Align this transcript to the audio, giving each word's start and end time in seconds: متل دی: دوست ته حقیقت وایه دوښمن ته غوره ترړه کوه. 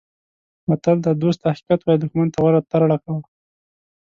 متل 0.67 0.97
دی: 1.03 1.11
دوست 1.21 1.39
ته 1.41 1.47
حقیقت 1.53 1.79
وایه 1.81 2.01
دوښمن 2.01 2.27
ته 2.33 2.37
غوره 2.43 2.61
ترړه 2.71 2.97
کوه. 3.03 3.19